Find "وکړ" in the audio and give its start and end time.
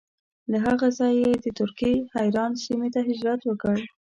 3.45-3.75